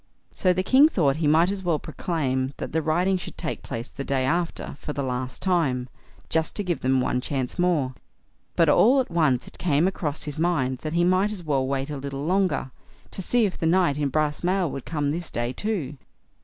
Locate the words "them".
6.79-7.01